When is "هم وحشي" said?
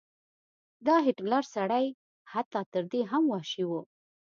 3.11-3.63